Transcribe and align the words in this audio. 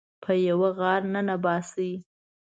په 0.23 0.31
یوه 0.47 0.69
غار 0.77 1.01
ننه 1.13 1.35
باسي 1.43 1.91